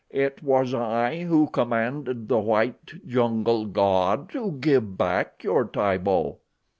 "It 0.09 0.41
was 0.41 0.73
I 0.73 1.25
who 1.25 1.45
commanded 1.51 2.27
the 2.27 2.39
white 2.39 3.07
jungle 3.07 3.67
god 3.67 4.29
to 4.31 4.53
give 4.53 4.97
back 4.97 5.43
your 5.43 5.63
Tibo." 5.65 6.39